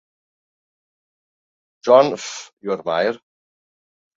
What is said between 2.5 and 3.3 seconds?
yw'r maer.